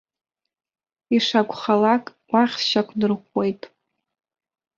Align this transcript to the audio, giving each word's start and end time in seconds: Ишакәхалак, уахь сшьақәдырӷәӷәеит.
Ишакәхалак, 1.15 2.05
уахь 2.31 2.55
сшьақәдырӷәӷәеит. 2.61 3.61